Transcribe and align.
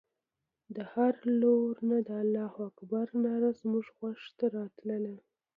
د 0.75 0.77
هرې 0.91 1.23
لور 1.41 1.73
نه 1.89 1.97
د 2.07 2.09
الله 2.23 2.51
اکبر 2.69 3.07
ناره 3.23 3.49
زموږ 3.61 3.85
غوږو 3.97 4.29
ته 4.37 4.45
راتلله. 4.55 5.15